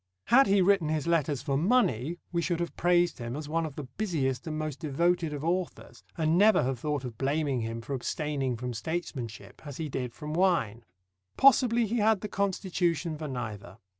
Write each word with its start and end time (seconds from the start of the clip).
Had 0.29 0.47
he 0.47 0.63
written 0.63 0.89
his 0.89 1.05
letters 1.05 1.43
for 1.43 1.55
money 1.59 2.17
we 2.31 2.41
should 2.41 2.59
have 2.59 2.75
praised 2.75 3.19
him 3.19 3.35
as 3.35 3.47
one 3.47 3.67
of 3.67 3.75
the 3.75 3.83
busiest 3.83 4.47
and 4.47 4.57
most 4.57 4.79
devoted 4.79 5.31
of 5.31 5.43
authors, 5.43 6.03
and 6.17 6.39
never 6.39 6.63
have 6.63 6.79
thought 6.79 7.05
of 7.05 7.19
blaming 7.19 7.61
him 7.61 7.81
for 7.81 7.93
abstaining 7.93 8.57
from 8.57 8.73
statesmanship 8.73 9.61
as 9.63 9.77
he 9.77 9.89
did 9.89 10.15
from 10.15 10.33
wine. 10.33 10.83
Possibly 11.37 11.85
he 11.85 11.97
had 11.99 12.21
the 12.21 12.27
constitution 12.27 13.15
for 13.15 13.27
neither. 13.27 13.77